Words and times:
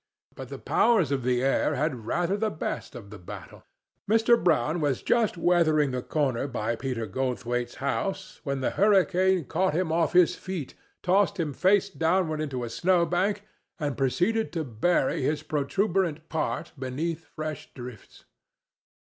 But 0.33 0.49
the 0.49 0.57
powers 0.57 1.11
of 1.11 1.21
the 1.21 1.43
air 1.43 1.75
had 1.75 2.07
rather 2.07 2.35
the 2.35 2.49
best 2.49 2.95
of 2.95 3.11
the 3.11 3.19
battle. 3.19 3.63
Mr. 4.09 4.43
Brown 4.43 4.81
was 4.81 5.03
just 5.03 5.37
weathering 5.37 5.91
the 5.91 6.01
corner 6.01 6.47
by 6.47 6.75
Peter 6.75 7.05
Goldthwaite's 7.05 7.75
house 7.75 8.41
when 8.43 8.61
the 8.61 8.71
hurricane 8.71 9.45
caught 9.45 9.75
him 9.75 9.91
off 9.91 10.13
his 10.13 10.35
feet, 10.35 10.73
tossed 11.03 11.39
him 11.39 11.53
face 11.53 11.87
downward 11.87 12.41
into 12.41 12.63
a 12.63 12.69
snow 12.71 13.05
bank 13.05 13.43
and 13.77 13.95
proceeded 13.95 14.51
to 14.53 14.63
bury 14.63 15.21
his 15.21 15.43
protuberant 15.43 16.29
part 16.29 16.71
beneath 16.79 17.25
fresh 17.35 17.71
drifts. 17.75 18.25